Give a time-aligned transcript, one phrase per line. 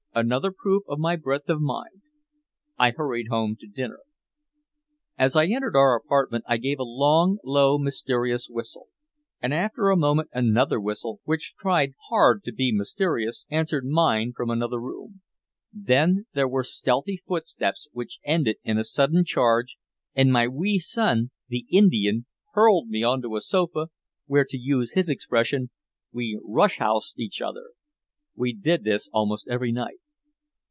[0.13, 2.01] Another proof of my breadth of mind.
[2.77, 4.01] I hurried home to dinner.
[5.17, 8.87] As I entered our apartment I gave a long, low mysterious whistle.
[9.41, 14.49] And after a moment another whistle, which tried hard to be mysterious, answered mine from
[14.49, 15.21] another room.
[15.71, 19.77] Then there were stealthy footsteps which ended in a sudden charge,
[20.13, 23.87] and my wee son, "the Indian," hurled me onto a sofa,
[24.25, 25.69] where, to use his expression,
[26.11, 27.71] we "rush housed" each other.
[28.33, 29.97] We did this almost every night.